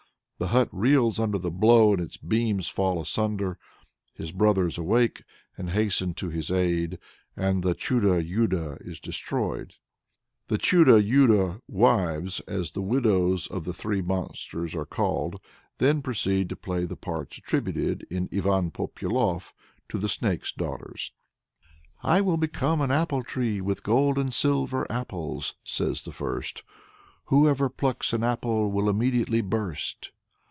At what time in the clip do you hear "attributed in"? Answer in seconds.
17.37-18.27